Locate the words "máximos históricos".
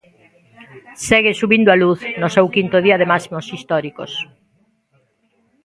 3.13-4.11